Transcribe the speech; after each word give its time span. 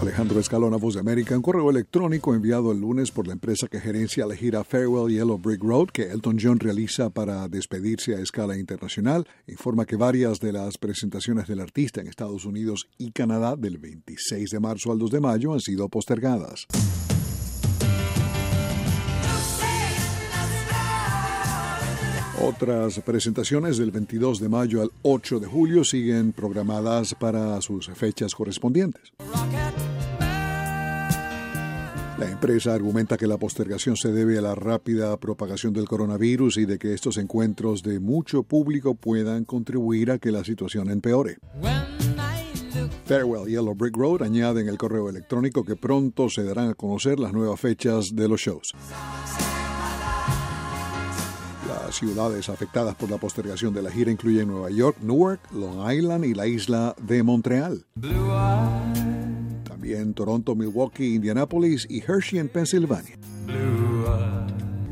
Alejandro 0.00 0.38
Escalona, 0.38 0.76
Voz 0.76 0.94
de 0.94 1.00
América, 1.00 1.34
un 1.34 1.42
correo 1.42 1.70
electrónico 1.70 2.32
enviado 2.32 2.70
el 2.70 2.80
lunes 2.80 3.10
por 3.10 3.26
la 3.26 3.32
empresa 3.32 3.66
que 3.66 3.80
gerencia 3.80 4.26
la 4.26 4.36
gira 4.36 4.62
Farewell 4.62 5.12
Yellow 5.12 5.38
Brick 5.38 5.62
Road 5.62 5.88
que 5.88 6.12
Elton 6.12 6.38
John 6.40 6.60
realiza 6.60 7.10
para 7.10 7.48
despedirse 7.48 8.14
a 8.14 8.20
escala 8.20 8.56
internacional, 8.56 9.26
informa 9.48 9.86
que 9.86 9.96
varias 9.96 10.38
de 10.38 10.52
las 10.52 10.78
presentaciones 10.78 11.48
del 11.48 11.60
artista 11.60 12.00
en 12.00 12.06
Estados 12.06 12.44
Unidos 12.44 12.88
y 12.96 13.10
Canadá 13.10 13.56
del 13.56 13.78
26 13.78 14.50
de 14.50 14.60
marzo 14.60 14.92
al 14.92 14.98
2 14.98 15.10
de 15.10 15.20
mayo 15.20 15.52
han 15.52 15.60
sido 15.60 15.88
postergadas. 15.88 16.68
Otras 22.40 23.00
presentaciones 23.00 23.78
del 23.78 23.90
22 23.90 24.38
de 24.38 24.48
mayo 24.48 24.80
al 24.80 24.92
8 25.02 25.40
de 25.40 25.46
julio 25.48 25.82
siguen 25.82 26.32
programadas 26.32 27.16
para 27.16 27.60
sus 27.60 27.88
fechas 27.88 28.32
correspondientes. 28.32 29.12
La 32.18 32.28
empresa 32.28 32.74
argumenta 32.74 33.16
que 33.16 33.28
la 33.28 33.36
postergación 33.36 33.96
se 33.96 34.10
debe 34.10 34.38
a 34.38 34.40
la 34.40 34.56
rápida 34.56 35.16
propagación 35.18 35.72
del 35.72 35.86
coronavirus 35.86 36.56
y 36.56 36.66
de 36.66 36.76
que 36.76 36.92
estos 36.92 37.16
encuentros 37.16 37.84
de 37.84 38.00
mucho 38.00 38.42
público 38.42 38.96
puedan 38.96 39.44
contribuir 39.44 40.10
a 40.10 40.18
que 40.18 40.32
la 40.32 40.42
situación 40.42 40.90
empeore. 40.90 41.38
Farewell 43.04 43.48
Yellow 43.48 43.74
Brick 43.74 43.96
Road 43.96 44.22
añade 44.22 44.60
en 44.62 44.68
el 44.68 44.76
correo 44.76 45.08
electrónico 45.08 45.64
que 45.64 45.76
pronto 45.76 46.28
se 46.28 46.42
darán 46.42 46.70
a 46.70 46.74
conocer 46.74 47.20
las 47.20 47.32
nuevas 47.32 47.60
fechas 47.60 48.06
de 48.12 48.28
los 48.28 48.40
shows. 48.40 48.72
Las 51.68 51.94
ciudades 51.94 52.48
afectadas 52.48 52.96
por 52.96 53.10
la 53.10 53.18
postergación 53.18 53.72
de 53.72 53.82
la 53.82 53.92
gira 53.92 54.10
incluyen 54.10 54.48
Nueva 54.48 54.70
York, 54.70 54.98
Newark, 55.00 55.40
Long 55.52 55.90
Island 55.90 56.24
y 56.24 56.34
la 56.34 56.48
isla 56.48 56.96
de 57.00 57.22
Montreal. 57.22 57.86
También 59.78 60.12
Toronto, 60.12 60.56
Milwaukee, 60.56 61.14
Indianapolis 61.14 61.86
y 61.88 62.02
Hershey 62.02 62.40
en 62.40 62.48
Pensilvania. 62.48 63.16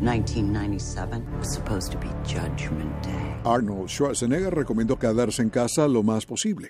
1997 0.00 1.24
was 1.38 1.50
supposed 1.50 1.90
to 1.90 1.98
be 1.98 2.08
Judgment 2.26 2.92
Day. 3.02 3.34
Arnold 3.44 3.88
Schwarzenegger 3.88 4.54
recomendó 4.54 4.98
quedarse 4.98 5.40
en 5.40 5.48
casa 5.48 5.88
lo 5.88 6.02
más 6.02 6.26
posible. 6.26 6.68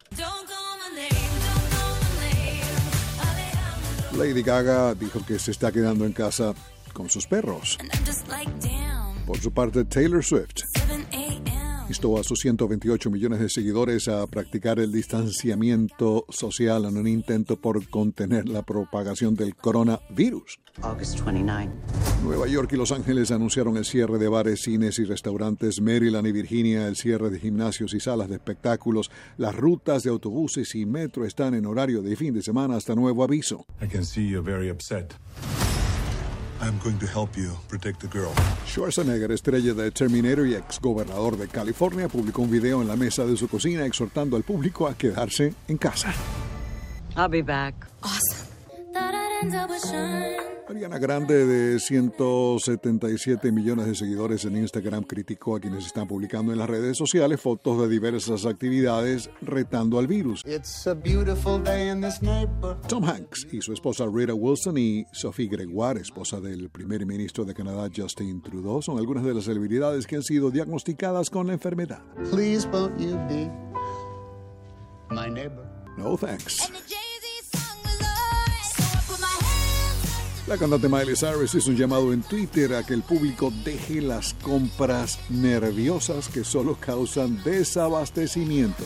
Lady 4.16 4.42
Gaga 4.44 4.94
dijo 4.94 5.18
que 5.26 5.40
se 5.40 5.50
está 5.50 5.72
quedando 5.72 6.06
en 6.06 6.12
casa 6.12 6.54
con 6.92 7.10
sus 7.10 7.26
perros. 7.26 7.76
Por 9.26 9.40
su 9.40 9.50
parte, 9.50 9.84
Taylor 9.86 10.22
Swift 10.22 10.63
instó 11.88 12.18
a 12.18 12.24
sus 12.24 12.40
128 12.40 13.10
millones 13.10 13.40
de 13.40 13.48
seguidores 13.48 14.08
a 14.08 14.26
practicar 14.26 14.78
el 14.78 14.92
distanciamiento 14.92 16.24
social 16.28 16.84
en 16.84 16.96
un 16.96 17.06
intento 17.06 17.56
por 17.56 17.88
contener 17.88 18.48
la 18.48 18.62
propagación 18.62 19.34
del 19.34 19.54
coronavirus. 19.54 20.60
August 20.82 21.20
29. 21.20 21.70
Nueva 22.24 22.48
York 22.48 22.72
y 22.72 22.76
Los 22.76 22.90
Ángeles 22.90 23.30
anunciaron 23.30 23.76
el 23.76 23.84
cierre 23.84 24.18
de 24.18 24.28
bares, 24.28 24.62
cines 24.62 24.98
y 24.98 25.04
restaurantes. 25.04 25.80
Maryland 25.80 26.26
y 26.26 26.32
Virginia 26.32 26.88
el 26.88 26.96
cierre 26.96 27.30
de 27.30 27.38
gimnasios 27.38 27.94
y 27.94 28.00
salas 28.00 28.28
de 28.28 28.36
espectáculos. 28.36 29.10
Las 29.36 29.54
rutas 29.54 30.02
de 30.02 30.10
autobuses 30.10 30.74
y 30.74 30.86
metro 30.86 31.24
están 31.24 31.54
en 31.54 31.66
horario 31.66 32.02
de 32.02 32.16
fin 32.16 32.34
de 32.34 32.42
semana 32.42 32.76
hasta 32.76 32.94
nuevo 32.94 33.22
aviso. 33.22 33.66
I 33.80 33.86
can 33.86 34.04
see 34.04 34.26
you're 34.26 34.42
very 34.42 34.70
upset. 34.70 35.14
I'm 36.64 36.78
going 36.78 36.98
to 36.98 37.06
help 37.06 37.36
you 37.36 37.50
protect 37.68 38.00
the 38.00 38.08
girl. 38.08 38.32
Schwarzenegger, 38.66 39.30
estrella 39.32 39.74
de 39.74 39.90
Terminator 39.90 40.46
y 40.46 40.54
ex 40.54 40.80
gobernador 40.80 41.36
de 41.36 41.46
California, 41.46 42.08
publicó 42.08 42.40
un 42.40 42.50
video 42.50 42.80
en 42.80 42.88
la 42.88 42.96
mesa 42.96 43.26
de 43.26 43.36
su 43.36 43.48
cocina 43.48 43.84
exhortando 43.84 44.36
al 44.36 44.44
público 44.44 44.88
a 44.88 44.94
quedarse 44.94 45.52
en 45.68 45.76
casa. 45.76 46.14
I'll 47.16 47.28
be 47.28 47.42
back. 47.42 47.74
Ariana 50.66 50.98
Grande, 50.98 51.46
de 51.46 51.78
177 51.78 53.52
millones 53.52 53.86
de 53.86 53.94
seguidores 53.94 54.44
en 54.46 54.56
Instagram, 54.56 55.04
criticó 55.04 55.56
a 55.56 55.60
quienes 55.60 55.84
están 55.84 56.08
publicando 56.08 56.52
en 56.52 56.58
las 56.58 56.70
redes 56.70 56.96
sociales 56.96 57.40
fotos 57.40 57.78
de 57.80 57.88
diversas 57.88 58.46
actividades 58.46 59.28
retando 59.42 59.98
al 59.98 60.06
virus. 60.06 60.42
It's 60.46 60.86
a 60.86 60.94
beautiful 60.94 61.62
day 61.62 61.90
in 61.90 62.00
this 62.00 62.22
neighborhood. 62.22 62.78
Tom 62.88 63.04
Hanks 63.04 63.46
y 63.52 63.60
su 63.60 63.72
esposa 63.74 64.06
Rita 64.10 64.34
Wilson 64.34 64.78
y 64.78 65.04
Sophie 65.12 65.48
Gregoire, 65.48 66.00
esposa 66.00 66.40
del 66.40 66.70
primer 66.70 67.04
ministro 67.04 67.44
de 67.44 67.52
Canadá 67.52 67.90
Justin 67.94 68.40
Trudeau, 68.40 68.80
son 68.80 68.98
algunas 68.98 69.24
de 69.24 69.34
las 69.34 69.44
celebridades 69.44 70.06
que 70.06 70.16
han 70.16 70.22
sido 70.22 70.50
diagnosticadas 70.50 71.28
con 71.28 71.46
la 71.48 71.52
enfermedad. 71.52 72.02
Please 72.30 72.66
won't 72.72 72.98
you 72.98 73.16
be 73.28 73.50
my 75.10 75.28
neighbor? 75.28 75.64
No 75.98 76.16
thanks. 76.16 76.70
La 80.46 80.58
cantante 80.58 80.90
Miley 80.90 81.16
Cyrus 81.16 81.54
hizo 81.54 81.70
un 81.70 81.76
llamado 81.76 82.12
en 82.12 82.20
Twitter 82.22 82.74
a 82.74 82.82
que 82.82 82.92
el 82.92 83.02
público 83.02 83.50
deje 83.64 84.02
las 84.02 84.34
compras 84.34 85.18
nerviosas 85.30 86.28
que 86.28 86.44
solo 86.44 86.76
causan 86.78 87.42
desabastecimiento. 87.44 88.84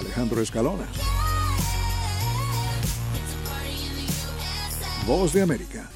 Alejandro 0.00 0.40
Escalona. 0.40 0.86
Voz 5.06 5.34
de 5.34 5.42
América. 5.42 5.90